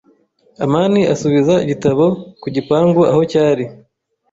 [0.63, 2.05] amani asubiza igitabo
[2.41, 3.65] ku gipangu aho cyari